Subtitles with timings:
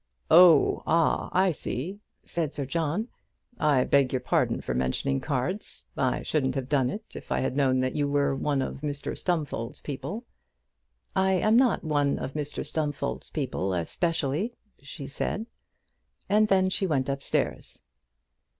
[0.31, 3.07] "Oh, ah; I see," said Sir John.
[3.59, 5.85] "I beg your pardon for mentioning cards.
[5.95, 9.15] I shouldn't have done it, if I had known that you were one of Mr
[9.15, 10.25] Stumfold's people."
[11.15, 15.45] "I am not one of Mr Stumfold's people especially," she said,
[16.27, 17.77] and then she went upstairs.